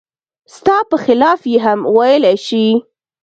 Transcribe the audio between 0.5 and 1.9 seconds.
ستا په خلاف یې هم